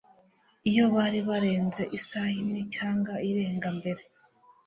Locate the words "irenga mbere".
3.29-4.03